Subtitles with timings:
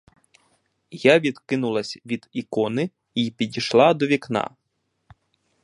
[0.91, 4.49] Я відкинулась від ікони й підійшла до вікна.